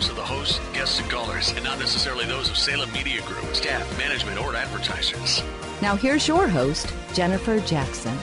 and 1.55 1.63
not 1.63 1.79
necessarily 1.79 2.25
those 2.25 2.49
of 2.49 2.57
Salem 2.57 2.91
Media 2.91 3.21
Group, 3.21 3.53
staff, 3.55 3.97
management, 3.97 4.37
or 4.39 4.55
advertisers. 4.55 5.43
Now, 5.81 5.95
here's 5.95 6.27
your 6.27 6.47
host, 6.47 6.93
Jennifer 7.13 7.59
Jackson. 7.61 8.17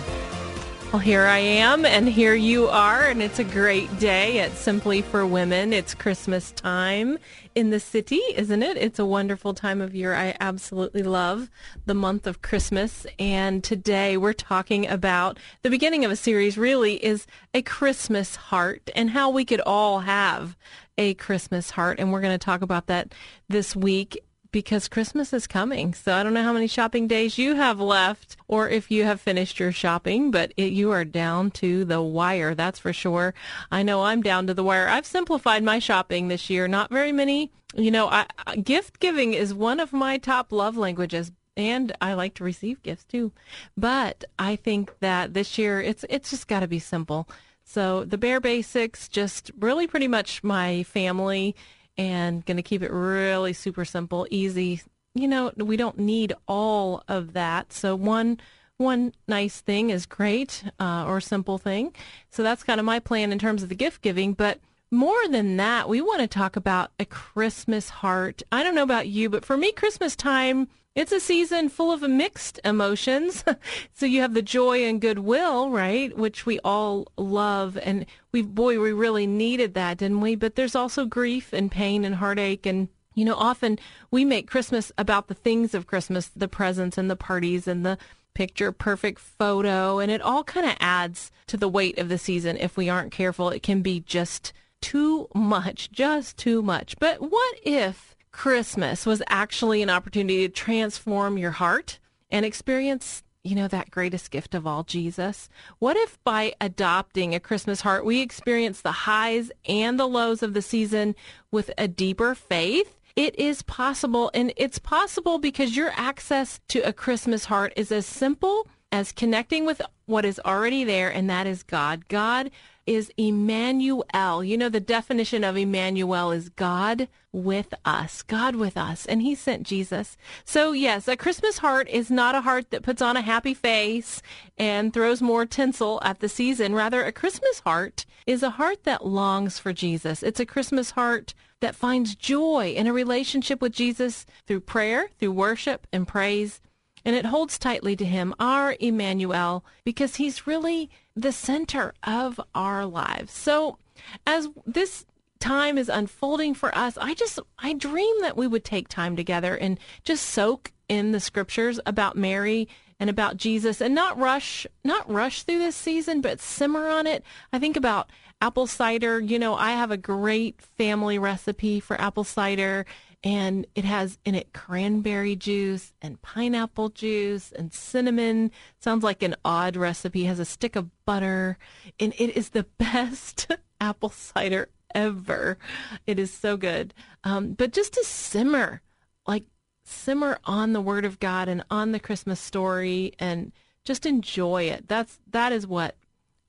Well, 0.90 1.00
here 1.00 1.26
I 1.26 1.36
am, 1.36 1.84
and 1.84 2.08
here 2.08 2.34
you 2.34 2.68
are, 2.68 3.04
and 3.04 3.20
it's 3.20 3.38
a 3.38 3.44
great 3.44 4.00
day 4.00 4.40
at 4.40 4.52
Simply 4.52 5.02
for 5.02 5.26
Women. 5.26 5.74
It's 5.74 5.92
Christmas 5.92 6.50
time 6.50 7.18
in 7.54 7.68
the 7.68 7.78
city, 7.78 8.22
isn't 8.34 8.62
it? 8.62 8.78
It's 8.78 8.98
a 8.98 9.04
wonderful 9.04 9.52
time 9.52 9.82
of 9.82 9.94
year. 9.94 10.14
I 10.14 10.34
absolutely 10.40 11.02
love 11.02 11.50
the 11.84 11.92
month 11.92 12.26
of 12.26 12.40
Christmas, 12.40 13.06
and 13.18 13.62
today 13.62 14.16
we're 14.16 14.32
talking 14.32 14.88
about 14.88 15.38
the 15.60 15.68
beginning 15.68 16.06
of 16.06 16.10
a 16.10 16.16
series, 16.16 16.56
really, 16.56 16.94
is 17.04 17.26
a 17.52 17.60
Christmas 17.60 18.36
heart 18.36 18.88
and 18.96 19.10
how 19.10 19.28
we 19.28 19.44
could 19.44 19.60
all 19.60 20.00
have 20.00 20.56
a 20.96 21.12
Christmas 21.14 21.72
heart, 21.72 22.00
and 22.00 22.10
we're 22.12 22.22
going 22.22 22.32
to 22.32 22.42
talk 22.42 22.62
about 22.62 22.86
that 22.86 23.14
this 23.46 23.76
week 23.76 24.18
because 24.50 24.88
Christmas 24.88 25.32
is 25.32 25.46
coming. 25.46 25.94
So 25.94 26.14
I 26.14 26.22
don't 26.22 26.34
know 26.34 26.42
how 26.42 26.52
many 26.52 26.66
shopping 26.66 27.06
days 27.06 27.38
you 27.38 27.54
have 27.54 27.80
left 27.80 28.36
or 28.46 28.68
if 28.68 28.90
you 28.90 29.04
have 29.04 29.20
finished 29.20 29.60
your 29.60 29.72
shopping, 29.72 30.30
but 30.30 30.52
it, 30.56 30.72
you 30.72 30.90
are 30.90 31.04
down 31.04 31.50
to 31.52 31.84
the 31.84 32.02
wire. 32.02 32.54
That's 32.54 32.78
for 32.78 32.92
sure. 32.92 33.34
I 33.70 33.82
know 33.82 34.04
I'm 34.04 34.22
down 34.22 34.46
to 34.46 34.54
the 34.54 34.64
wire. 34.64 34.88
I've 34.88 35.06
simplified 35.06 35.62
my 35.62 35.78
shopping 35.78 36.28
this 36.28 36.48
year. 36.48 36.66
Not 36.68 36.90
very 36.90 37.12
many. 37.12 37.52
You 37.74 37.90
know, 37.90 38.08
I, 38.08 38.26
gift 38.62 39.00
giving 39.00 39.34
is 39.34 39.52
one 39.52 39.80
of 39.80 39.92
my 39.92 40.18
top 40.18 40.52
love 40.52 40.76
languages. 40.76 41.32
And 41.56 41.92
I 42.00 42.14
like 42.14 42.34
to 42.34 42.44
receive 42.44 42.84
gifts 42.84 43.02
too, 43.02 43.32
but 43.76 44.22
I 44.38 44.54
think 44.54 44.96
that 45.00 45.34
this 45.34 45.58
year 45.58 45.80
it's 45.80 46.04
it's 46.08 46.30
just 46.30 46.46
got 46.46 46.60
to 46.60 46.68
be 46.68 46.78
simple. 46.78 47.28
So 47.64 48.04
the 48.04 48.16
bare 48.16 48.40
basics, 48.40 49.08
just 49.08 49.50
really 49.58 49.88
pretty 49.88 50.06
much 50.06 50.44
my 50.44 50.84
family 50.84 51.56
and 51.98 52.46
going 52.46 52.56
to 52.56 52.62
keep 52.62 52.82
it 52.82 52.92
really 52.92 53.52
super 53.52 53.84
simple, 53.84 54.26
easy. 54.30 54.80
You 55.14 55.28
know, 55.28 55.52
we 55.56 55.76
don't 55.76 55.98
need 55.98 56.32
all 56.46 57.02
of 57.08 57.32
that. 57.34 57.72
So 57.72 57.96
one 57.96 58.40
one 58.78 59.12
nice 59.26 59.60
thing 59.60 59.90
is 59.90 60.06
great 60.06 60.62
uh, 60.78 61.04
or 61.06 61.20
simple 61.20 61.58
thing. 61.58 61.92
So 62.30 62.44
that's 62.44 62.62
kind 62.62 62.78
of 62.78 62.86
my 62.86 63.00
plan 63.00 63.32
in 63.32 63.38
terms 63.40 63.64
of 63.64 63.68
the 63.68 63.74
gift 63.74 64.02
giving. 64.02 64.34
But 64.34 64.60
more 64.90 65.28
than 65.28 65.56
that, 65.56 65.88
we 65.88 66.00
want 66.00 66.20
to 66.20 66.28
talk 66.28 66.54
about 66.54 66.92
a 67.00 67.04
Christmas 67.04 67.88
heart. 67.88 68.42
I 68.52 68.62
don't 68.62 68.76
know 68.76 68.84
about 68.84 69.08
you, 69.08 69.28
but 69.28 69.44
for 69.44 69.56
me, 69.56 69.72
Christmas 69.72 70.14
time 70.14 70.68
it's 70.98 71.12
a 71.12 71.20
season 71.20 71.68
full 71.68 71.92
of 71.92 72.02
mixed 72.02 72.58
emotions. 72.64 73.44
so 73.94 74.04
you 74.04 74.20
have 74.20 74.34
the 74.34 74.42
joy 74.42 74.84
and 74.84 75.00
goodwill, 75.00 75.70
right? 75.70 76.16
Which 76.18 76.44
we 76.44 76.58
all 76.64 77.06
love. 77.16 77.78
And 77.80 78.04
we, 78.32 78.42
boy, 78.42 78.80
we 78.80 78.90
really 78.90 79.24
needed 79.24 79.74
that, 79.74 79.98
didn't 79.98 80.20
we? 80.20 80.34
But 80.34 80.56
there's 80.56 80.74
also 80.74 81.06
grief 81.06 81.52
and 81.52 81.70
pain 81.70 82.04
and 82.04 82.16
heartache. 82.16 82.66
And, 82.66 82.88
you 83.14 83.24
know, 83.24 83.36
often 83.36 83.78
we 84.10 84.24
make 84.24 84.50
Christmas 84.50 84.90
about 84.98 85.28
the 85.28 85.34
things 85.34 85.72
of 85.72 85.86
Christmas, 85.86 86.32
the 86.34 86.48
presents 86.48 86.98
and 86.98 87.08
the 87.08 87.14
parties 87.14 87.68
and 87.68 87.86
the 87.86 87.96
picture 88.34 88.72
perfect 88.72 89.20
photo. 89.20 90.00
And 90.00 90.10
it 90.10 90.20
all 90.20 90.42
kind 90.42 90.66
of 90.66 90.74
adds 90.80 91.30
to 91.46 91.56
the 91.56 91.68
weight 91.68 91.96
of 91.98 92.08
the 92.08 92.18
season. 92.18 92.56
If 92.56 92.76
we 92.76 92.88
aren't 92.88 93.12
careful, 93.12 93.50
it 93.50 93.62
can 93.62 93.82
be 93.82 94.00
just 94.00 94.52
too 94.80 95.28
much, 95.32 95.92
just 95.92 96.36
too 96.36 96.60
much. 96.60 96.96
But 96.98 97.20
what 97.20 97.56
if 97.62 98.16
Christmas 98.38 99.04
was 99.04 99.20
actually 99.26 99.82
an 99.82 99.90
opportunity 99.90 100.46
to 100.46 100.54
transform 100.54 101.38
your 101.38 101.50
heart 101.50 101.98
and 102.30 102.46
experience, 102.46 103.24
you 103.42 103.56
know, 103.56 103.66
that 103.66 103.90
greatest 103.90 104.30
gift 104.30 104.54
of 104.54 104.64
all, 104.64 104.84
Jesus. 104.84 105.48
What 105.80 105.96
if 105.96 106.22
by 106.22 106.54
adopting 106.60 107.34
a 107.34 107.40
Christmas 107.40 107.80
heart, 107.80 108.04
we 108.04 108.20
experience 108.20 108.80
the 108.80 108.92
highs 108.92 109.50
and 109.66 109.98
the 109.98 110.06
lows 110.06 110.44
of 110.44 110.54
the 110.54 110.62
season 110.62 111.16
with 111.50 111.72
a 111.76 111.88
deeper 111.88 112.36
faith? 112.36 112.96
It 113.16 113.36
is 113.36 113.62
possible, 113.62 114.30
and 114.32 114.52
it's 114.56 114.78
possible 114.78 115.40
because 115.40 115.76
your 115.76 115.90
access 115.96 116.60
to 116.68 116.78
a 116.82 116.92
Christmas 116.92 117.46
heart 117.46 117.72
is 117.74 117.90
as 117.90 118.06
simple 118.06 118.68
as 118.92 119.10
connecting 119.10 119.66
with 119.66 119.82
what 120.06 120.24
is 120.24 120.40
already 120.44 120.84
there, 120.84 121.10
and 121.12 121.28
that 121.28 121.48
is 121.48 121.64
God. 121.64 122.06
God 122.06 122.52
is 122.88 123.12
Emmanuel. 123.18 124.42
You 124.42 124.56
know, 124.56 124.70
the 124.70 124.80
definition 124.80 125.44
of 125.44 125.58
Emmanuel 125.58 126.32
is 126.32 126.48
God 126.48 127.06
with 127.32 127.74
us, 127.84 128.22
God 128.22 128.56
with 128.56 128.78
us, 128.78 129.04
and 129.04 129.20
He 129.20 129.34
sent 129.34 129.64
Jesus. 129.64 130.16
So, 130.44 130.72
yes, 130.72 131.06
a 131.06 131.16
Christmas 131.16 131.58
heart 131.58 131.86
is 131.90 132.10
not 132.10 132.34
a 132.34 132.40
heart 132.40 132.70
that 132.70 132.82
puts 132.82 133.02
on 133.02 133.18
a 133.18 133.20
happy 133.20 133.52
face 133.52 134.22
and 134.56 134.92
throws 134.92 135.20
more 135.20 135.44
tinsel 135.44 136.00
at 136.02 136.20
the 136.20 136.30
season. 136.30 136.74
Rather, 136.74 137.04
a 137.04 137.12
Christmas 137.12 137.60
heart 137.60 138.06
is 138.26 138.42
a 138.42 138.50
heart 138.50 138.84
that 138.84 139.06
longs 139.06 139.58
for 139.58 139.74
Jesus. 139.74 140.22
It's 140.22 140.40
a 140.40 140.46
Christmas 140.46 140.92
heart 140.92 141.34
that 141.60 141.76
finds 141.76 142.14
joy 142.14 142.72
in 142.74 142.86
a 142.86 142.92
relationship 142.92 143.60
with 143.60 143.72
Jesus 143.72 144.24
through 144.46 144.60
prayer, 144.60 145.08
through 145.18 145.32
worship 145.32 145.86
and 145.92 146.08
praise. 146.08 146.62
And 147.08 147.16
it 147.16 147.24
holds 147.24 147.58
tightly 147.58 147.96
to 147.96 148.04
him, 148.04 148.34
our 148.38 148.76
Emmanuel, 148.78 149.64
because 149.82 150.16
he's 150.16 150.46
really 150.46 150.90
the 151.16 151.32
center 151.32 151.94
of 152.02 152.38
our 152.54 152.84
lives. 152.84 153.32
So 153.32 153.78
as 154.26 154.46
this 154.66 155.06
time 155.40 155.78
is 155.78 155.88
unfolding 155.88 156.52
for 156.52 156.76
us, 156.76 156.98
I 156.98 157.14
just, 157.14 157.38
I 157.58 157.72
dream 157.72 158.14
that 158.20 158.36
we 158.36 158.46
would 158.46 158.62
take 158.62 158.88
time 158.88 159.16
together 159.16 159.56
and 159.56 159.80
just 160.04 160.26
soak 160.26 160.70
in 160.86 161.12
the 161.12 161.18
scriptures 161.18 161.80
about 161.86 162.14
Mary 162.14 162.68
and 163.00 163.08
about 163.08 163.38
Jesus 163.38 163.80
and 163.80 163.94
not 163.94 164.18
rush, 164.18 164.66
not 164.84 165.10
rush 165.10 165.44
through 165.44 165.60
this 165.60 165.76
season, 165.76 166.20
but 166.20 166.40
simmer 166.40 166.88
on 166.88 167.06
it. 167.06 167.24
I 167.54 167.58
think 167.58 167.78
about 167.78 168.10
apple 168.42 168.66
cider. 168.66 169.18
You 169.18 169.38
know, 169.38 169.54
I 169.54 169.70
have 169.70 169.90
a 169.90 169.96
great 169.96 170.60
family 170.60 171.18
recipe 171.18 171.80
for 171.80 171.98
apple 171.98 172.24
cider 172.24 172.84
and 173.24 173.66
it 173.74 173.84
has 173.84 174.18
in 174.24 174.34
it 174.34 174.52
cranberry 174.52 175.34
juice 175.34 175.92
and 176.00 176.22
pineapple 176.22 176.90
juice 176.90 177.52
and 177.52 177.72
cinnamon. 177.72 178.50
Sounds 178.80 179.02
like 179.02 179.22
an 179.22 179.34
odd 179.44 179.76
recipe. 179.76 180.24
Has 180.24 180.38
a 180.38 180.44
stick 180.44 180.76
of 180.76 180.90
butter, 181.04 181.58
and 181.98 182.14
it 182.18 182.36
is 182.36 182.50
the 182.50 182.62
best 182.78 183.48
apple 183.80 184.10
cider 184.10 184.68
ever. 184.94 185.58
It 186.06 186.18
is 186.18 186.32
so 186.32 186.56
good. 186.56 186.94
Um, 187.24 187.52
but 187.52 187.72
just 187.72 187.94
to 187.94 188.04
simmer, 188.04 188.82
like 189.26 189.44
simmer 189.84 190.38
on 190.44 190.72
the 190.72 190.80
Word 190.80 191.04
of 191.04 191.18
God 191.18 191.48
and 191.48 191.64
on 191.70 191.92
the 191.92 192.00
Christmas 192.00 192.40
story, 192.40 193.14
and 193.18 193.52
just 193.84 194.06
enjoy 194.06 194.64
it. 194.64 194.86
That's 194.86 195.18
that 195.30 195.52
is 195.52 195.66
what 195.66 195.96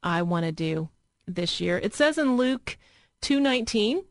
I 0.04 0.21
want 0.21 0.45
to 0.45 0.51
do 0.51 0.89
this 1.25 1.60
year. 1.60 1.80
It 1.80 1.95
says 1.95 2.19
in 2.19 2.38
Luke 2.38 2.77
two 3.21 3.39
nineteen 3.39 4.04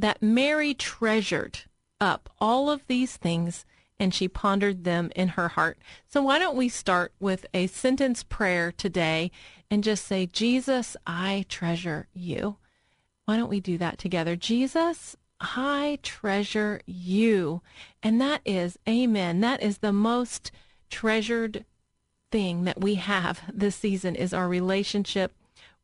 that 0.00 0.22
Mary 0.22 0.74
treasured 0.74 1.60
up 2.00 2.30
all 2.38 2.70
of 2.70 2.86
these 2.86 3.16
things 3.16 3.64
and 3.98 4.14
she 4.14 4.28
pondered 4.28 4.84
them 4.84 5.12
in 5.14 5.28
her 5.28 5.48
heart. 5.48 5.78
So 6.06 6.22
why 6.22 6.38
don't 6.38 6.56
we 6.56 6.70
start 6.70 7.12
with 7.20 7.44
a 7.52 7.66
sentence 7.66 8.22
prayer 8.22 8.72
today 8.72 9.30
and 9.70 9.84
just 9.84 10.06
say, 10.06 10.26
Jesus, 10.26 10.96
I 11.06 11.44
treasure 11.48 12.08
you. 12.14 12.56
Why 13.26 13.36
don't 13.36 13.50
we 13.50 13.60
do 13.60 13.76
that 13.78 13.98
together? 13.98 14.36
Jesus, 14.36 15.16
I 15.38 15.98
treasure 16.02 16.80
you. 16.86 17.60
And 18.02 18.20
that 18.20 18.40
is, 18.46 18.78
amen. 18.88 19.40
That 19.40 19.62
is 19.62 19.78
the 19.78 19.92
most 19.92 20.50
treasured 20.88 21.66
thing 22.32 22.64
that 22.64 22.80
we 22.80 22.94
have 22.94 23.42
this 23.52 23.76
season 23.76 24.16
is 24.16 24.32
our 24.32 24.48
relationship 24.48 25.34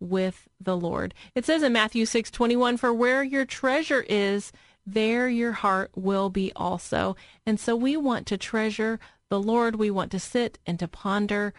with 0.00 0.48
the 0.60 0.76
Lord. 0.76 1.14
It 1.34 1.44
says 1.44 1.62
in 1.62 1.72
Matthew 1.72 2.06
6 2.06 2.30
21, 2.30 2.76
For 2.76 2.92
where 2.92 3.22
your 3.22 3.44
treasure 3.44 4.04
is, 4.08 4.52
there 4.86 5.28
your 5.28 5.52
heart 5.52 5.90
will 5.94 6.30
be 6.30 6.52
also. 6.54 7.16
And 7.44 7.58
so 7.58 7.74
we 7.74 7.96
want 7.96 8.26
to 8.28 8.38
treasure 8.38 9.00
the 9.28 9.40
Lord. 9.40 9.76
We 9.76 9.90
want 9.90 10.12
to 10.12 10.20
sit 10.20 10.58
and 10.66 10.78
to 10.78 10.88
ponder. 10.88 11.52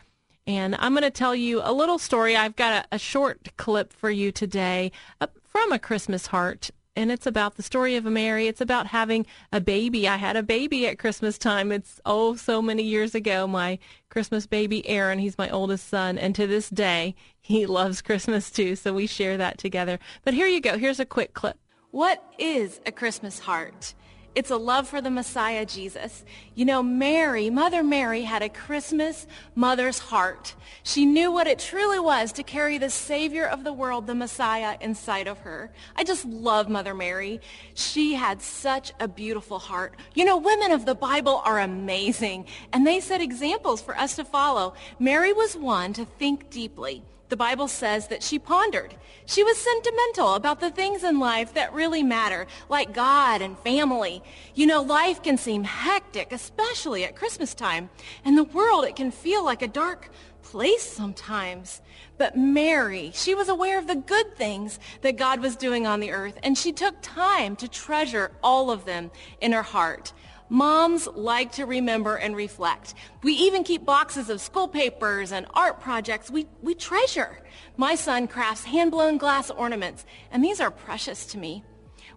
And 0.45 0.75
I'm 0.79 0.93
going 0.93 1.03
to 1.03 1.11
tell 1.11 1.35
you 1.35 1.61
a 1.61 1.73
little 1.73 1.99
story. 1.99 2.35
I've 2.37 2.55
got 2.55 2.85
a, 2.85 2.95
a 2.95 2.99
short 2.99 3.55
clip 3.57 3.91
for 3.91 4.09
you 4.09 4.31
today 4.31 4.93
uh, 5.19 5.27
from 5.43 5.73
A 5.73 5.79
Christmas 5.79 6.27
Heart 6.27 6.71
and 6.97 7.11
it's 7.11 7.27
about 7.27 7.55
the 7.55 7.63
story 7.63 7.95
of 7.95 8.05
Mary. 8.05 8.47
It's 8.47 8.59
about 8.59 8.87
having 8.87 9.27
a 9.51 9.61
baby. 9.61 10.07
I 10.07 10.15
had 10.15 10.35
a 10.35 10.41
baby 10.41 10.87
at 10.87 10.97
Christmas 10.97 11.37
time. 11.37 11.71
It's 11.71 12.01
oh 12.05 12.35
so 12.35 12.59
many 12.59 12.81
years 12.81 13.13
ago. 13.13 13.45
My 13.45 13.77
Christmas 14.09 14.47
baby 14.47 14.85
Aaron, 14.89 15.19
he's 15.19 15.37
my 15.37 15.47
oldest 15.51 15.87
son, 15.87 16.17
and 16.17 16.33
to 16.33 16.47
this 16.47 16.69
day 16.69 17.13
he 17.39 17.65
loves 17.77 18.01
Christmas 18.01 18.49
too. 18.49 18.75
So 18.75 18.93
we 18.93 19.05
share 19.05 19.37
that 19.37 19.59
together. 19.59 19.99
But 20.25 20.33
here 20.33 20.47
you 20.47 20.59
go. 20.59 20.79
Here's 20.79 20.99
a 20.99 21.05
quick 21.05 21.35
clip. 21.35 21.59
What 21.91 22.23
is 22.39 22.81
a 22.85 22.91
Christmas 22.91 23.39
heart? 23.39 23.93
It's 24.37 24.51
a 24.51 24.55
love 24.55 24.87
for 24.87 25.01
the 25.01 25.09
Messiah, 25.09 25.65
Jesus. 25.65 26.23
You 26.53 26.65
know, 26.65 26.83
Mary, 26.83 27.49
Mother 27.49 27.81
Mary, 27.81 28.21
had 28.21 28.43
a 28.43 28.49
Christmas 28.49 29.25
mother's 29.55 29.97
heart. 29.97 30.53
She 30.83 31.07
knew 31.07 31.31
what 31.31 31.47
it 31.47 31.57
truly 31.57 31.97
was 31.97 32.31
to 32.33 32.43
carry 32.43 32.77
the 32.77 32.91
Savior 32.91 33.47
of 33.47 33.63
the 33.63 33.73
world, 33.73 34.05
the 34.05 34.13
Messiah, 34.13 34.77
inside 34.79 35.27
of 35.27 35.39
her. 35.39 35.71
I 35.95 36.03
just 36.03 36.23
love 36.23 36.69
Mother 36.69 36.93
Mary. 36.93 37.41
She 37.73 38.13
had 38.13 38.43
such 38.43 38.93
a 38.99 39.07
beautiful 39.07 39.57
heart. 39.57 39.95
You 40.13 40.23
know, 40.23 40.37
women 40.37 40.71
of 40.71 40.85
the 40.85 40.93
Bible 40.93 41.41
are 41.43 41.59
amazing, 41.59 42.45
and 42.71 42.85
they 42.85 42.99
set 42.99 43.21
examples 43.21 43.81
for 43.81 43.97
us 43.97 44.17
to 44.17 44.23
follow. 44.23 44.75
Mary 44.99 45.33
was 45.33 45.57
one 45.57 45.93
to 45.93 46.05
think 46.05 46.51
deeply. 46.51 47.01
The 47.29 47.37
Bible 47.37 47.67
says 47.67 48.07
that 48.07 48.23
she 48.23 48.39
pondered. 48.39 48.95
She 49.25 49.43
was 49.43 49.57
sentimental 49.57 50.35
about 50.35 50.61
the 50.61 50.71
things 50.71 51.03
in 51.03 51.19
life 51.19 51.53
that 51.55 51.73
really 51.73 52.01
matter, 52.01 52.47
like 52.69 52.93
God 52.93 53.41
and 53.41 53.59
family. 53.59 54.23
You 54.55 54.65
know, 54.65 54.81
life 54.81 55.21
can 55.21 55.37
seem 55.37 55.65
hectic, 55.65 56.31
especially 56.31 57.03
at 57.03 57.17
Christmas 57.17 57.53
time. 57.53 57.89
And 58.23 58.37
the 58.37 58.45
world, 58.45 58.85
it 58.85 58.95
can 58.95 59.11
feel 59.11 59.43
like 59.43 59.61
a 59.61 59.67
dark 59.67 60.09
place 60.41 60.83
sometimes. 60.83 61.81
But 62.17 62.37
Mary, 62.37 63.11
she 63.13 63.35
was 63.35 63.49
aware 63.49 63.77
of 63.77 63.87
the 63.87 63.95
good 63.95 64.37
things 64.37 64.79
that 65.01 65.17
God 65.17 65.41
was 65.41 65.57
doing 65.57 65.85
on 65.85 65.99
the 65.99 66.11
earth, 66.11 66.39
and 66.41 66.57
she 66.57 66.71
took 66.71 66.95
time 67.01 67.57
to 67.57 67.67
treasure 67.67 68.31
all 68.41 68.71
of 68.71 68.85
them 68.85 69.11
in 69.41 69.51
her 69.51 69.63
heart. 69.63 70.13
Moms 70.49 71.07
like 71.07 71.51
to 71.53 71.65
remember 71.65 72.15
and 72.15 72.35
reflect. 72.35 72.93
We 73.21 73.33
even 73.33 73.65
keep 73.65 73.85
boxes 73.85 74.29
of 74.29 74.39
school 74.39 74.67
papers 74.67 75.33
and 75.33 75.45
art 75.53 75.81
projects 75.81 76.31
we, 76.31 76.47
we 76.61 76.73
treasure. 76.73 77.39
My 77.75 77.95
son 77.95 78.27
crafts 78.27 78.63
hand-blown 78.63 79.17
glass 79.17 79.49
ornaments, 79.49 80.05
and 80.31 80.41
these 80.43 80.61
are 80.61 80.71
precious 80.71 81.25
to 81.27 81.37
me. 81.37 81.63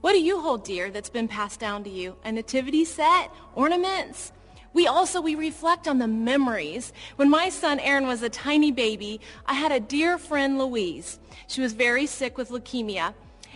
What 0.00 0.12
do 0.12 0.21
you 0.21 0.41
hold 0.41 0.65
dear 0.65 0.91
that's 0.91 1.11
been 1.11 1.29
passed 1.29 1.59
down 1.59 1.82
to 1.85 1.91
you? 1.91 2.17
A 2.25 2.31
nativity 2.31 2.85
set? 2.85 3.32
Ornaments? 3.55 4.33
We 4.73 4.87
also, 4.87 5.21
we 5.21 5.35
reflect 5.35 5.88
on 5.88 5.99
the 5.99 6.06
memories. 6.06 6.93
When 7.17 7.29
my 7.29 7.49
son 7.49 7.81
Aaron 7.81 8.06
was 8.06 8.23
a 8.23 8.29
tiny 8.29 8.71
baby, 8.71 9.21
I 9.44 9.55
had 9.55 9.73
a 9.73 9.81
dear 9.81 10.17
friend 10.17 10.56
Louise. 10.56 11.19
She 11.49 11.61
was 11.61 11.73
very 11.73 12.06
sick 12.06 12.38
with 12.38 12.50
leukemia. 12.50 13.15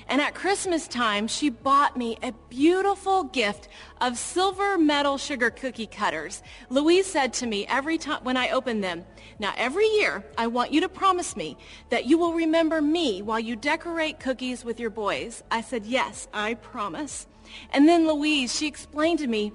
And 0.09 0.21
at 0.21 0.35
Christmas 0.35 0.87
time, 0.87 1.27
she 1.27 1.49
bought 1.49 1.97
me 1.97 2.19
a 2.23 2.33
beautiful 2.49 3.25
gift 3.25 3.69
of 4.01 4.19
silver 4.19 4.77
metal 4.77 5.19
sugar 5.19 5.51
cookie 5.51 5.87
cutters. 5.87 6.43
Louise 6.69 7.07
said 7.07 7.33
to 7.35 7.47
me 7.47 7.67
every 7.67 7.99
time 7.99 8.23
when 8.23 8.37
I 8.37 8.51
opened 8.51 8.85
them, 8.85 9.05
now 9.39 9.53
every 9.57 9.87
year, 9.87 10.25
I 10.37 10.47
want 10.47 10.73
you 10.73 10.81
to 10.83 10.89
promise 10.89 11.37
me 11.37 11.57
that 11.89 12.07
you 12.07 12.19
will 12.19 12.35
remember 12.35 12.81
me 12.83 13.23
while 13.23 13.41
you 13.41 13.57
decorate 13.57 14.21
cookies 14.21 14.65
with 14.65 14.79
your 14.79 14.91
boys. 14.91 15.43
I 15.51 15.61
said, 15.61 15.87
yes, 15.87 16.29
I 16.33 16.55
promise. 16.55 17.27
And 17.73 17.89
then 17.89 18.07
Louise, 18.07 18.55
she 18.55 18.67
explained 18.67 19.19
to 19.21 19.27
me 19.27 19.53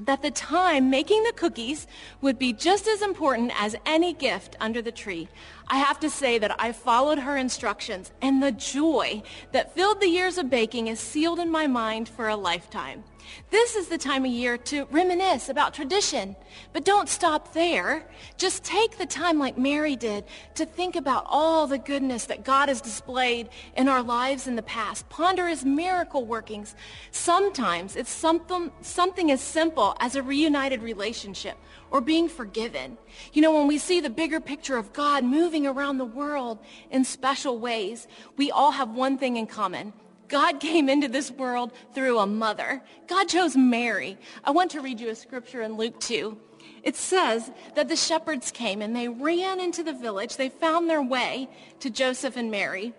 that 0.00 0.22
the 0.22 0.30
time 0.30 0.90
making 0.90 1.22
the 1.24 1.32
cookies 1.32 1.86
would 2.20 2.38
be 2.38 2.52
just 2.52 2.86
as 2.86 3.02
important 3.02 3.52
as 3.60 3.76
any 3.84 4.12
gift 4.12 4.56
under 4.60 4.80
the 4.80 4.92
tree. 4.92 5.28
I 5.68 5.78
have 5.78 6.00
to 6.00 6.10
say 6.10 6.38
that 6.38 6.54
I 6.60 6.72
followed 6.72 7.18
her 7.18 7.36
instructions, 7.36 8.12
and 8.22 8.42
the 8.42 8.52
joy 8.52 9.22
that 9.52 9.74
filled 9.74 10.00
the 10.00 10.08
years 10.08 10.38
of 10.38 10.50
baking 10.50 10.86
is 10.86 11.00
sealed 11.00 11.38
in 11.38 11.50
my 11.50 11.66
mind 11.66 12.08
for 12.08 12.28
a 12.28 12.36
lifetime. 12.36 13.04
This 13.50 13.76
is 13.76 13.88
the 13.88 13.98
time 13.98 14.24
of 14.24 14.30
year 14.30 14.56
to 14.58 14.86
reminisce 14.90 15.48
about 15.48 15.74
tradition. 15.74 16.36
But 16.72 16.84
don't 16.84 17.08
stop 17.08 17.52
there. 17.52 18.08
Just 18.36 18.64
take 18.64 18.98
the 18.98 19.06
time 19.06 19.38
like 19.38 19.56
Mary 19.56 19.96
did 19.96 20.24
to 20.54 20.66
think 20.66 20.96
about 20.96 21.24
all 21.28 21.66
the 21.66 21.78
goodness 21.78 22.26
that 22.26 22.44
God 22.44 22.68
has 22.68 22.80
displayed 22.80 23.48
in 23.76 23.88
our 23.88 24.02
lives 24.02 24.46
in 24.46 24.56
the 24.56 24.62
past. 24.62 25.08
Ponder 25.08 25.48
his 25.48 25.64
miracle 25.64 26.24
workings. 26.24 26.74
Sometimes 27.10 27.96
it's 27.96 28.10
something, 28.10 28.70
something 28.80 29.30
as 29.30 29.40
simple 29.40 29.96
as 30.00 30.16
a 30.16 30.22
reunited 30.22 30.82
relationship 30.82 31.56
or 31.90 32.00
being 32.00 32.28
forgiven. 32.28 32.98
You 33.32 33.42
know, 33.42 33.52
when 33.52 33.66
we 33.66 33.78
see 33.78 34.00
the 34.00 34.10
bigger 34.10 34.40
picture 34.40 34.76
of 34.76 34.92
God 34.92 35.24
moving 35.24 35.66
around 35.66 35.98
the 35.98 36.04
world 36.04 36.58
in 36.90 37.04
special 37.04 37.58
ways, 37.58 38.06
we 38.36 38.50
all 38.50 38.72
have 38.72 38.90
one 38.90 39.18
thing 39.18 39.36
in 39.36 39.46
common. 39.46 39.92
God 40.28 40.60
came 40.60 40.88
into 40.88 41.08
this 41.08 41.30
world 41.30 41.72
through 41.94 42.18
a 42.18 42.26
mother. 42.26 42.82
God 43.06 43.28
chose 43.28 43.56
Mary. 43.56 44.18
I 44.44 44.50
want 44.50 44.70
to 44.72 44.80
read 44.80 45.00
you 45.00 45.08
a 45.08 45.14
scripture 45.14 45.62
in 45.62 45.76
Luke 45.76 45.98
2. 46.00 46.38
It 46.82 46.96
says 46.96 47.50
that 47.74 47.88
the 47.88 47.96
shepherds 47.96 48.50
came 48.50 48.82
and 48.82 48.94
they 48.94 49.08
ran 49.08 49.60
into 49.60 49.82
the 49.82 49.92
village. 49.92 50.36
They 50.36 50.48
found 50.48 50.88
their 50.88 51.02
way 51.02 51.48
to 51.80 51.90
Joseph 51.90 52.36
and 52.36 52.50
Mary. 52.50 52.92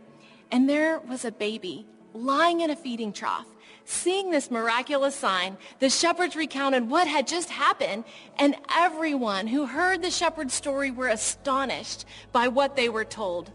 And 0.51 0.67
there 0.67 0.99
was 0.99 1.23
a 1.25 1.31
baby 1.31 1.85
lying 2.13 2.61
in 2.61 2.69
a 2.69 2.75
feeding 2.75 3.13
trough. 3.13 3.45
Seeing 3.85 4.29
this 4.29 4.51
miraculous 4.51 5.15
sign, 5.15 5.57
the 5.79 5.89
shepherds 5.89 6.35
recounted 6.35 6.89
what 6.89 7.07
had 7.07 7.25
just 7.25 7.49
happened, 7.49 8.03
and 8.37 8.55
everyone 8.75 9.47
who 9.47 9.65
heard 9.65 10.03
the 10.03 10.11
shepherd's 10.11 10.53
story 10.53 10.91
were 10.91 11.07
astonished 11.07 12.05
by 12.31 12.49
what 12.49 12.75
they 12.75 12.87
were 12.87 13.05
told. 13.05 13.51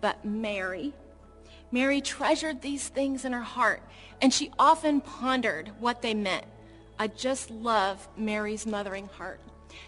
But 0.00 0.24
Mary, 0.24 0.94
Mary 1.72 2.00
treasured 2.00 2.62
these 2.62 2.88
things 2.88 3.24
in 3.24 3.32
her 3.32 3.42
heart, 3.42 3.82
and 4.20 4.32
she 4.32 4.52
often 4.58 5.00
pondered 5.00 5.72
what 5.80 6.02
they 6.02 6.14
meant. 6.14 6.44
I 6.98 7.08
just 7.08 7.50
love 7.50 8.06
Mary's 8.16 8.66
mothering 8.66 9.08
heart. 9.08 9.40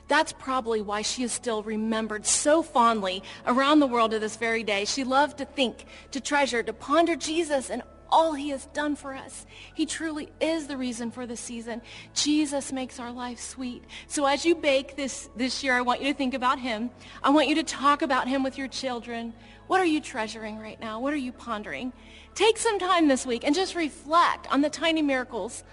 That's 0.09 0.33
probably 0.33 0.81
why 0.81 1.03
she 1.03 1.23
is 1.23 1.33
still 1.33 1.63
remembered 1.63 2.27
so 2.27 2.63
fondly 2.63 3.23
around 3.47 3.81
the 3.81 3.87
world 3.87 4.13
to 4.13 4.19
this 4.19 4.37
very 4.37 4.63
day. 4.63 4.87
She 4.87 5.05
loved 5.05 5.39
to 5.39 5.45
think, 5.45 5.85
to 6.11 6.21
treasure, 6.21 6.63
to 6.63 6.73
ponder 6.73 7.17
Jesus 7.17 7.71
and 7.71 7.83
all 8.11 8.35
he 8.35 8.51
has 8.51 8.67
done 8.67 8.95
for 8.95 9.13
us. 9.13 9.45
He 9.75 9.87
truly 9.87 10.29
is 10.41 10.69
the 10.69 10.77
reason 10.77 11.11
for 11.11 11.27
the 11.27 11.37
season. 11.37 11.83
Jesus 12.15 12.73
makes 12.73 13.01
our 13.01 13.11
life 13.11 13.41
sweet. 13.41 13.83
So 14.07 14.25
as 14.27 14.45
you 14.47 14.55
bake 14.55 14.95
this, 14.95 15.29
this 15.35 15.65
year, 15.65 15.75
I 15.75 15.81
want 15.81 16.01
you 16.01 16.13
to 16.13 16.17
think 16.17 16.33
about 16.33 16.61
him. 16.61 16.91
I 17.23 17.31
want 17.31 17.49
you 17.49 17.57
to 17.57 17.65
talk 17.65 18.03
about 18.03 18.29
him 18.29 18.43
with 18.43 18.57
your 18.57 18.69
children, 18.69 19.35
what 19.67 19.81
are 19.81 19.87
you 19.87 20.01
treasuring 20.01 20.59
right 20.59 20.79
now? 20.81 21.01
What 21.01 21.13
are 21.13 21.19
you 21.19 21.33
pondering? 21.33 21.93
Take 22.35 22.59
some 22.59 22.79
time 22.79 23.09
this 23.09 23.25
week 23.25 23.45
and 23.45 23.55
just 23.55 23.75
reflect 23.75 24.53
on 24.53 24.61
the 24.61 24.71
tiny 24.71 25.03
miracles, 25.03 25.65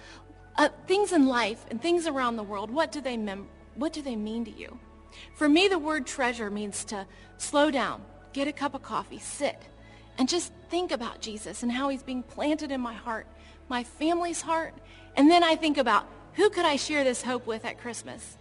uh, 0.58 0.70
things 0.88 1.12
in 1.12 1.28
life 1.28 1.66
and 1.70 1.82
things 1.82 2.08
around 2.08 2.36
the 2.36 2.44
world. 2.44 2.72
What 2.72 2.92
do 2.92 3.02
they 3.02 3.18
mem- 3.18 3.50
what 3.76 3.94
do 3.94 4.02
they 4.02 4.16
mean 4.16 4.46
to 4.46 4.52
you? 4.52 4.80
For 5.36 5.50
me, 5.50 5.68
the 5.68 5.80
word 5.80 6.06
treasure 6.06 6.50
means 6.50 6.84
to 6.86 7.06
slow 7.38 7.72
down, 7.72 8.02
get 8.34 8.48
a 8.48 8.54
cup 8.54 8.74
of 8.74 8.82
coffee, 8.82 9.20
sit, 9.20 9.62
and 10.18 10.30
just 10.30 10.54
think 10.70 10.92
about 10.92 11.22
Jesus 11.22 11.64
and 11.64 11.72
how 11.72 11.90
he's 11.90 12.04
being 12.04 12.24
planted 12.24 12.72
in 12.72 12.82
my 12.82 12.94
heart, 12.94 13.28
my 13.70 13.84
family's 13.84 14.42
heart. 14.42 14.74
And 15.16 15.30
then 15.30 15.44
I 15.44 15.56
think 15.56 15.78
about 15.78 16.06
who 16.34 16.50
could 16.50 16.66
I 16.66 16.76
share 16.76 17.04
this 17.04 17.24
hope 17.24 17.46
with 17.46 17.66
at 17.66 17.80
Christmas? 17.80 18.38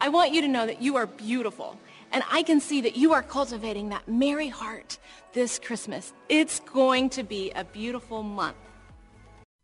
I 0.00 0.08
want 0.08 0.32
you 0.32 0.40
to 0.42 0.48
know 0.48 0.66
that 0.66 0.82
you 0.82 0.96
are 0.96 1.06
beautiful 1.06 1.78
and 2.12 2.22
I 2.30 2.42
can 2.42 2.60
see 2.60 2.80
that 2.80 2.96
you 2.96 3.12
are 3.12 3.22
cultivating 3.22 3.88
that 3.90 4.08
merry 4.08 4.48
heart 4.48 4.98
this 5.32 5.58
Christmas. 5.58 6.12
It's 6.28 6.60
going 6.60 7.10
to 7.10 7.22
be 7.22 7.50
a 7.52 7.64
beautiful 7.64 8.22
month. 8.22 8.56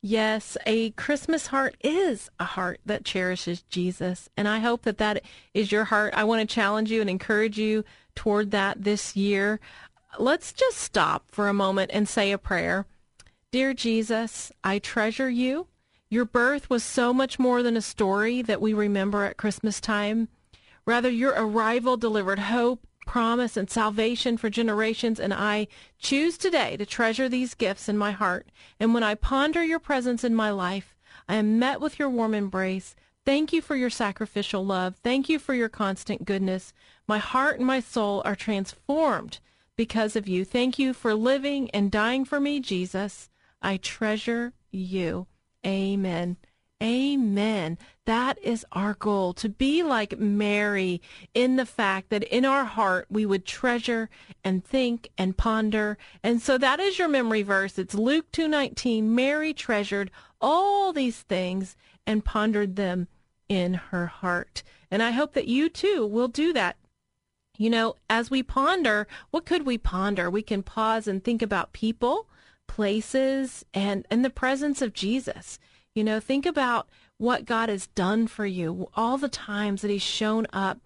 Yes, 0.02 0.56
a 0.66 0.90
Christmas 0.90 1.48
heart 1.48 1.76
is 1.80 2.30
a 2.38 2.44
heart 2.44 2.80
that 2.86 3.04
cherishes 3.04 3.62
Jesus. 3.62 4.28
And 4.36 4.46
I 4.46 4.60
hope 4.60 4.82
that 4.82 4.98
that 4.98 5.22
is 5.52 5.72
your 5.72 5.84
heart. 5.84 6.14
I 6.14 6.22
want 6.22 6.48
to 6.48 6.54
challenge 6.54 6.92
you 6.92 7.00
and 7.00 7.10
encourage 7.10 7.58
you 7.58 7.84
toward 8.14 8.52
that 8.52 8.84
this 8.84 9.16
year. 9.16 9.58
Let's 10.18 10.52
just 10.52 10.78
stop 10.78 11.24
for 11.32 11.48
a 11.48 11.54
moment 11.54 11.90
and 11.92 12.08
say 12.08 12.30
a 12.30 12.38
prayer. 12.38 12.86
Dear 13.50 13.74
Jesus, 13.74 14.52
I 14.62 14.78
treasure 14.78 15.30
you. 15.30 15.66
Your 16.08 16.24
birth 16.24 16.70
was 16.70 16.84
so 16.84 17.12
much 17.12 17.38
more 17.38 17.64
than 17.64 17.76
a 17.76 17.82
story 17.82 18.42
that 18.42 18.60
we 18.60 18.72
remember 18.72 19.24
at 19.24 19.36
Christmas 19.36 19.80
time. 19.80 20.28
Rather, 20.86 21.10
your 21.10 21.32
arrival 21.36 21.96
delivered 21.96 22.38
hope, 22.38 22.86
promise, 23.06 23.56
and 23.56 23.68
salvation 23.68 24.36
for 24.36 24.48
generations, 24.48 25.18
and 25.18 25.34
I 25.34 25.66
choose 25.98 26.38
today 26.38 26.76
to 26.76 26.86
treasure 26.86 27.28
these 27.28 27.54
gifts 27.54 27.88
in 27.88 27.98
my 27.98 28.12
heart. 28.12 28.48
And 28.78 28.94
when 28.94 29.02
I 29.02 29.14
ponder 29.14 29.64
your 29.64 29.78
presence 29.78 30.24
in 30.24 30.34
my 30.34 30.50
life, 30.50 30.94
I 31.28 31.36
am 31.36 31.58
met 31.58 31.80
with 31.80 31.98
your 31.98 32.08
warm 32.08 32.34
embrace. 32.34 32.94
Thank 33.24 33.52
you 33.52 33.60
for 33.60 33.74
your 33.74 33.90
sacrificial 33.90 34.64
love. 34.64 34.96
Thank 35.02 35.28
you 35.28 35.40
for 35.40 35.54
your 35.54 35.68
constant 35.68 36.24
goodness. 36.24 36.72
My 37.08 37.18
heart 37.18 37.58
and 37.58 37.66
my 37.66 37.80
soul 37.80 38.22
are 38.24 38.36
transformed 38.36 39.40
because 39.76 40.14
of 40.14 40.28
you. 40.28 40.44
Thank 40.44 40.78
you 40.78 40.94
for 40.94 41.14
living 41.14 41.70
and 41.70 41.90
dying 41.90 42.24
for 42.24 42.38
me, 42.38 42.60
Jesus. 42.60 43.28
I 43.60 43.78
treasure 43.78 44.52
you. 44.70 45.26
Amen. 45.66 46.36
Amen. 46.83 47.78
That 48.04 48.38
is 48.42 48.66
our 48.71 48.92
goal 48.95 49.33
to 49.35 49.49
be 49.49 49.83
like 49.83 50.18
Mary 50.18 51.00
in 51.33 51.56
the 51.56 51.64
fact 51.64 52.11
that 52.11 52.23
in 52.25 52.45
our 52.45 52.66
heart 52.66 53.06
we 53.09 53.25
would 53.25 53.47
treasure 53.47 54.11
and 54.45 54.62
think 54.62 55.11
and 55.16 55.37
ponder. 55.37 55.97
And 56.23 56.42
so 56.42 56.59
that 56.59 56.78
is 56.78 56.99
your 56.99 57.09
memory 57.09 57.42
verse. 57.42 57.78
It's 57.78 57.95
Luke 57.95 58.30
2:19. 58.30 59.14
Mary 59.14 59.54
treasured 59.54 60.11
all 60.38 60.92
these 60.92 61.23
things 61.23 61.76
and 62.06 62.25
pondered 62.25 62.76
them 62.76 63.09
in 63.49 63.75
her 63.75 64.06
heart. 64.06 64.62
And 64.90 65.02
I 65.02 65.12
hope 65.12 65.33
that 65.33 65.49
you 65.49 65.71
too 65.71 66.06
will 66.06 66.28
do 66.28 66.52
that. 66.52 66.76
You 67.56 67.71
know, 67.71 67.97
as 68.11 68.30
we 68.30 68.42
ponder, 68.42 69.09
what 69.30 69.47
could 69.47 69.64
we 69.64 69.78
ponder? 69.78 70.28
We 70.28 70.42
can 70.42 70.62
pause 70.62 71.09
and 71.09 71.25
think 71.25 71.40
about 71.40 71.73
people, 71.73 72.28
places, 72.66 73.64
and, 73.73 74.06
and 74.11 74.23
the 74.23 74.30
presence 74.30 74.83
of 74.83 74.92
Jesus. 74.92 75.59
You 75.96 76.04
know, 76.04 76.20
think 76.20 76.44
about 76.44 76.88
what 77.16 77.46
God 77.46 77.70
has 77.70 77.86
done 77.86 78.26
for 78.26 78.44
you, 78.44 78.90
all 78.94 79.16
the 79.16 79.30
times 79.30 79.80
that 79.80 79.90
He's 79.90 80.02
shown 80.02 80.46
up, 80.52 80.78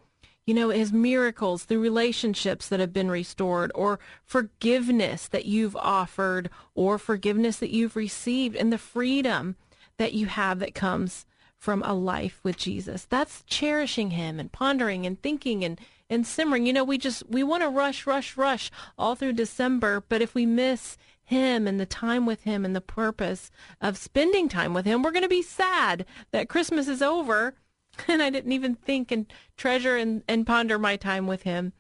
you 0.47 0.55
know, 0.55 0.69
His 0.69 0.93
miracles, 0.93 1.65
the 1.65 1.79
relationships 1.79 2.69
that 2.69 2.79
have 2.79 2.93
been 2.93 3.11
restored, 3.11 3.73
or 3.75 3.99
forgiveness 4.25 5.27
that 5.27 5.47
you've 5.47 5.75
offered, 5.75 6.49
or 6.77 6.97
forgiveness 6.97 7.57
that 7.57 7.71
you've 7.71 7.97
received, 7.97 8.55
and 8.55 8.73
the 8.73 8.79
freedom 8.79 9.57
that 9.97 10.13
you 10.13 10.27
have 10.27 10.61
that 10.61 10.77
comes 10.77 11.27
from 11.59 11.83
a 11.83 11.93
life 11.93 12.39
with 12.45 12.57
Jesus. 12.57 13.05
That's 13.05 13.43
cherishing 13.49 14.13
Him 14.13 14.39
and 14.39 14.53
pondering 14.53 15.07
and 15.07 15.21
thinking 15.21 15.65
and, 15.65 15.81
and 16.09 16.25
simmering. 16.25 16.67
You 16.67 16.73
know, 16.73 16.85
we 16.85 16.99
just, 16.99 17.29
we 17.29 17.43
want 17.43 17.65
to 17.65 17.69
rush, 17.69 18.07
rush, 18.07 18.37
rush 18.37 18.71
all 18.97 19.17
through 19.17 19.33
December, 19.33 20.05
but 20.09 20.23
if 20.23 20.37
we 20.37 20.47
miss 20.47 20.97
him 21.31 21.69
and 21.69 21.79
the 21.79 21.87
time 21.87 22.27
with 22.27 22.43
him 22.43 22.65
and 22.65 22.75
the 22.75 22.81
purpose 22.81 23.51
of 23.81 23.97
spending 23.97 24.49
time 24.49 24.75
with 24.75 24.85
him, 24.85 25.03
we're 25.03 25.13
going 25.13 25.23
to 25.23 25.29
be 25.29 25.43
sad 25.43 26.05
that 26.33 26.49
Christmas 26.49 26.89
is 26.89 27.01
over 27.01 27.55
and 28.09 28.23
I 28.23 28.31
didn't 28.31 28.53
even 28.53 28.75
think 28.75 29.13
and 29.13 29.33
treasure 29.57 29.97
and, 29.97 30.23
and 30.29 30.47
ponder 30.47 30.79
my 30.79 30.97
time 30.97 31.27
with 31.27 31.43
him. 31.43 31.73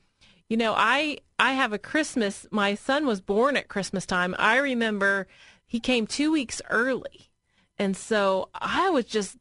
You 0.49 0.57
know, 0.57 0.75
I 0.77 1.19
I 1.39 1.53
have 1.53 1.73
a 1.73 1.79
Christmas. 1.79 2.47
My 2.51 2.75
son 2.75 3.07
was 3.07 3.21
born 3.21 3.57
at 3.57 3.69
Christmas 3.69 4.07
time. 4.07 4.35
I 4.39 4.57
remember 4.57 5.27
he 5.67 5.81
came 5.81 6.07
two 6.07 6.33
weeks 6.33 6.61
early, 6.71 7.31
and 7.79 7.97
so 7.97 8.51
I 8.55 8.91
was 8.91 9.05
just 9.05 9.37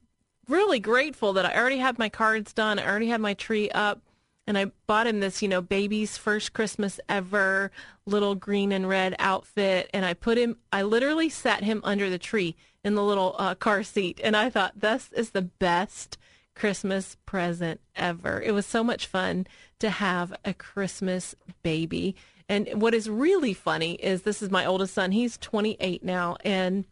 really 0.48 0.80
grateful 0.80 1.34
that 1.34 1.46
I 1.46 1.56
already 1.56 1.78
had 1.78 1.98
my 1.98 2.10
cards 2.10 2.54
done. 2.54 2.80
I 2.80 2.88
already 2.88 3.08
had 3.08 3.22
my 3.22 3.34
tree 3.34 3.70
up, 3.72 4.02
and 4.50 4.58
I 4.58 4.72
bought 4.88 5.06
him 5.06 5.20
this, 5.20 5.44
you 5.44 5.48
know, 5.48 5.62
baby's 5.62 6.18
first 6.18 6.54
Christmas 6.54 7.00
ever 7.08 7.70
little 8.08 8.34
green 8.34 8.72
and 8.72 8.90
red 8.90 9.16
outfit. 9.20 9.88
And 9.94 10.04
I 10.04 10.16
put 10.16 10.40
him, 10.40 10.58
I 10.74 10.82
literally 10.82 11.30
sat 11.30 11.64
him 11.64 11.82
under 11.84 12.10
the 12.10 12.18
tree 12.18 12.56
in 12.84 12.96
the 12.96 13.04
little 13.04 13.36
uh, 13.38 13.54
car 13.54 13.84
seat. 13.84 14.20
And 14.24 14.36
I 14.36 14.50
thought, 14.50 14.80
this 14.80 15.12
is 15.12 15.30
the 15.30 15.44
best 15.44 16.18
Christmas 16.56 17.16
present 17.28 17.80
ever. 17.96 18.42
It 18.42 18.54
was 18.54 18.66
so 18.66 18.84
much 18.84 19.06
fun 19.06 19.46
to 19.78 19.92
have 19.92 20.34
a 20.44 20.56
Christmas 20.56 21.36
baby. 21.62 22.16
And 22.50 22.82
what 22.82 22.96
is 22.96 23.08
really 23.08 23.54
funny 23.54 23.94
is 23.94 24.24
this 24.24 24.42
is 24.42 24.50
my 24.50 24.66
oldest 24.66 24.96
son. 24.96 25.12
He's 25.12 25.38
28 25.38 26.04
now. 26.04 26.38
And 26.44 26.86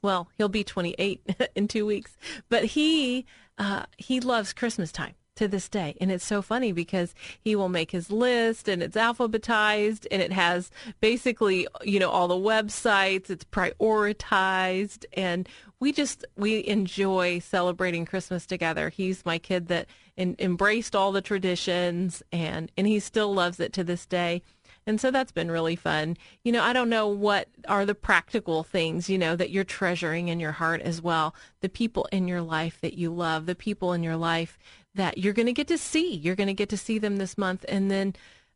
well, 0.00 0.28
he'll 0.38 0.48
be 0.48 0.62
28 0.62 1.28
in 1.56 1.66
two 1.66 1.86
weeks, 1.86 2.16
but 2.48 2.64
he, 2.66 3.26
uh, 3.58 3.86
he 3.98 4.20
loves 4.20 4.52
Christmas 4.52 4.92
time 4.92 5.14
to 5.36 5.48
this 5.48 5.68
day. 5.68 5.96
And 6.00 6.12
it's 6.12 6.24
so 6.24 6.42
funny 6.42 6.72
because 6.72 7.14
he 7.40 7.56
will 7.56 7.68
make 7.68 7.90
his 7.90 8.10
list 8.10 8.68
and 8.68 8.82
it's 8.82 8.96
alphabetized 8.96 10.06
and 10.10 10.22
it 10.22 10.32
has 10.32 10.70
basically, 11.00 11.66
you 11.82 11.98
know, 11.98 12.10
all 12.10 12.28
the 12.28 12.34
websites, 12.34 13.30
it's 13.30 13.44
prioritized 13.44 15.04
and 15.12 15.48
we 15.80 15.92
just 15.92 16.24
we 16.36 16.66
enjoy 16.66 17.40
celebrating 17.40 18.06
Christmas 18.06 18.46
together. 18.46 18.88
He's 18.88 19.26
my 19.26 19.38
kid 19.38 19.68
that 19.68 19.86
embraced 20.16 20.94
all 20.94 21.12
the 21.12 21.20
traditions 21.20 22.22
and 22.32 22.70
and 22.76 22.86
he 22.86 23.00
still 23.00 23.34
loves 23.34 23.60
it 23.60 23.72
to 23.74 23.84
this 23.84 24.06
day. 24.06 24.42
And 24.86 25.00
so 25.00 25.10
that's 25.10 25.32
been 25.32 25.50
really 25.50 25.76
fun. 25.76 26.16
You 26.42 26.52
know, 26.52 26.62
I 26.62 26.74
don't 26.74 26.90
know 26.90 27.08
what 27.08 27.48
are 27.68 27.86
the 27.86 27.94
practical 27.94 28.62
things, 28.62 29.08
you 29.08 29.16
know, 29.16 29.34
that 29.34 29.50
you're 29.50 29.64
treasuring 29.64 30.28
in 30.28 30.40
your 30.40 30.52
heart 30.52 30.82
as 30.82 31.00
well. 31.00 31.34
The 31.60 31.70
people 31.70 32.06
in 32.12 32.28
your 32.28 32.42
life 32.42 32.80
that 32.82 32.94
you 32.94 33.10
love, 33.12 33.46
the 33.46 33.54
people 33.54 33.94
in 33.94 34.02
your 34.02 34.16
life 34.16 34.58
that 34.94 35.18
you're 35.18 35.32
going 35.32 35.46
to 35.46 35.52
get 35.52 35.68
to 35.68 35.78
see. 35.78 36.14
You're 36.14 36.36
going 36.36 36.46
to 36.48 36.54
get 36.54 36.68
to 36.70 36.76
see 36.76 36.98
them 36.98 37.16
this 37.16 37.36
month. 37.36 37.64
And 37.68 37.90
then, 37.90 38.14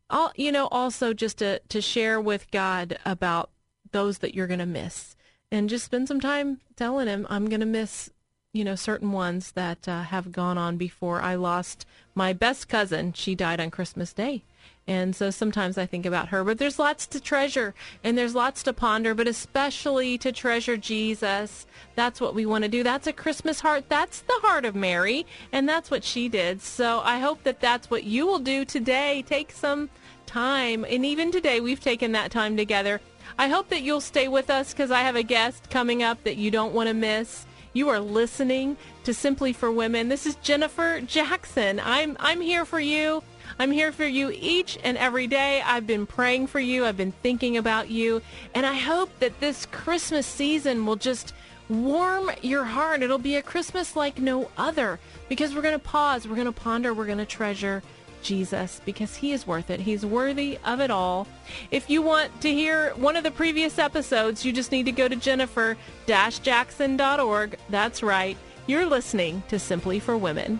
all, 0.09 0.31
you 0.35 0.51
know, 0.51 0.67
also 0.71 1.13
just 1.13 1.37
to, 1.39 1.59
to 1.69 1.81
share 1.81 2.19
with 2.19 2.49
God 2.51 2.97
about 3.05 3.49
those 3.91 4.19
that 4.19 4.33
you're 4.33 4.47
going 4.47 4.59
to 4.59 4.65
miss 4.65 5.15
and 5.51 5.69
just 5.69 5.85
spend 5.85 6.07
some 6.07 6.19
time 6.19 6.59
telling 6.75 7.07
him, 7.07 7.25
I'm 7.29 7.47
going 7.49 7.59
to 7.59 7.65
miss, 7.65 8.09
you 8.53 8.63
know, 8.63 8.75
certain 8.75 9.11
ones 9.11 9.51
that 9.53 9.87
uh, 9.87 10.03
have 10.03 10.31
gone 10.31 10.57
on 10.57 10.77
before. 10.77 11.21
I 11.21 11.35
lost 11.35 11.85
my 12.15 12.33
best 12.33 12.67
cousin. 12.67 13.13
She 13.13 13.35
died 13.35 13.59
on 13.59 13.71
Christmas 13.71 14.13
Day. 14.13 14.43
And 14.89 15.15
so 15.15 15.29
sometimes 15.29 15.77
I 15.77 15.85
think 15.85 16.07
about 16.07 16.29
her, 16.29 16.43
but 16.43 16.57
there's 16.57 16.79
lots 16.79 17.05
to 17.05 17.19
treasure 17.19 17.75
and 18.03 18.17
there's 18.17 18.33
lots 18.33 18.63
to 18.63 18.73
ponder, 18.73 19.13
but 19.13 19.27
especially 19.27 20.17
to 20.17 20.31
treasure 20.31 20.77
Jesus. 20.77 21.67
That's 21.93 22.19
what 22.19 22.33
we 22.33 22.47
want 22.47 22.63
to 22.63 22.71
do. 22.71 22.81
That's 22.81 23.05
a 23.05 23.13
Christmas 23.13 23.59
heart. 23.59 23.83
That's 23.87 24.21
the 24.21 24.39
heart 24.41 24.65
of 24.65 24.73
Mary, 24.73 25.27
and 25.51 25.69
that's 25.69 25.91
what 25.91 26.03
she 26.03 26.27
did. 26.27 26.63
So 26.63 27.01
I 27.01 27.19
hope 27.19 27.43
that 27.43 27.59
that's 27.59 27.91
what 27.91 28.03
you 28.03 28.25
will 28.25 28.39
do 28.39 28.65
today. 28.65 29.23
Take 29.27 29.51
some 29.51 29.91
time, 30.25 30.83
and 30.89 31.05
even 31.05 31.31
today 31.31 31.59
we've 31.59 31.79
taken 31.79 32.13
that 32.13 32.31
time 32.31 32.57
together. 32.57 32.99
I 33.37 33.47
hope 33.47 33.69
that 33.69 33.83
you'll 33.83 34.01
stay 34.01 34.27
with 34.27 34.49
us 34.49 34.73
because 34.73 34.89
I 34.89 35.01
have 35.01 35.15
a 35.15 35.21
guest 35.21 35.69
coming 35.69 36.01
up 36.01 36.23
that 36.23 36.37
you 36.37 36.49
don't 36.49 36.73
want 36.73 36.87
to 36.87 36.95
miss. 36.95 37.45
You 37.73 37.89
are 37.89 37.99
listening 37.99 38.75
to 39.03 39.13
Simply 39.13 39.53
for 39.53 39.71
Women. 39.71 40.09
This 40.09 40.25
is 40.25 40.35
Jennifer 40.37 40.99
Jackson. 41.01 41.79
I'm 41.79 42.17
I'm 42.19 42.41
here 42.41 42.65
for 42.65 42.79
you. 42.79 43.21
I'm 43.57 43.71
here 43.71 43.91
for 43.91 44.05
you 44.05 44.31
each 44.33 44.77
and 44.83 44.97
every 44.97 45.27
day. 45.27 45.61
I've 45.65 45.87
been 45.87 46.05
praying 46.05 46.47
for 46.47 46.59
you. 46.59 46.85
I've 46.85 46.97
been 46.97 47.11
thinking 47.11 47.57
about 47.57 47.89
you. 47.89 48.21
And 48.53 48.65
I 48.65 48.75
hope 48.75 49.17
that 49.19 49.39
this 49.39 49.65
Christmas 49.65 50.27
season 50.27 50.85
will 50.85 50.97
just 50.97 51.33
warm 51.69 52.29
your 52.41 52.65
heart. 52.65 53.01
It'll 53.01 53.17
be 53.17 53.35
a 53.35 53.41
Christmas 53.41 53.95
like 53.95 54.19
no 54.19 54.51
other 54.57 54.99
because 55.27 55.55
we're 55.55 55.61
going 55.61 55.73
to 55.73 55.79
pause, 55.79 56.27
we're 56.27 56.35
going 56.35 56.45
to 56.45 56.51
ponder, 56.51 56.93
we're 56.93 57.05
going 57.05 57.19
to 57.19 57.25
treasure 57.25 57.81
Jesus 58.21 58.81
because 58.83 59.15
he 59.15 59.31
is 59.31 59.47
worth 59.47 59.69
it. 59.69 59.79
He's 59.79 60.05
worthy 60.05 60.59
of 60.65 60.81
it 60.81 60.91
all. 60.91 61.25
If 61.71 61.89
you 61.89 62.01
want 62.01 62.41
to 62.41 62.53
hear 62.53 62.89
one 62.95 63.15
of 63.15 63.23
the 63.23 63.31
previous 63.31 63.79
episodes, 63.79 64.43
you 64.43 64.51
just 64.51 64.73
need 64.73 64.87
to 64.87 64.91
go 64.91 65.07
to 65.07 65.15
jennifer-jackson.org. 65.15 67.57
That's 67.69 68.03
right. 68.03 68.35
You're 68.67 68.85
listening 68.85 69.41
to 69.47 69.57
Simply 69.57 69.99
for 69.99 70.17
Women. 70.17 70.59